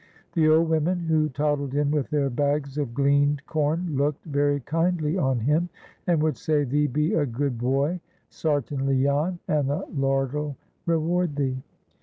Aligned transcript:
The 0.33 0.47
old 0.49 0.67
women 0.69 1.01
who 1.01 1.29
toddled 1.29 1.75
in 1.75 1.91
with 1.91 2.09
their 2.09 2.31
bags 2.31 2.75
of 2.79 2.91
gleaned 2.95 3.45
corn 3.45 3.95
looked 3.95 4.25
very 4.25 4.59
kindly 4.61 5.15
on 5.15 5.41
him, 5.41 5.69
and 6.07 6.23
would 6.23 6.37
say, 6.37 6.63
"Thee 6.63 6.87
be 6.87 7.13
a 7.13 7.27
good 7.27 7.59
bwoy, 7.59 7.99
sartinly, 8.27 9.03
Jan, 9.03 9.37
and 9.47 9.69
the 9.69 9.85
Lard'll 9.95 10.55
reward 10.87 11.35
thee." 11.35 11.61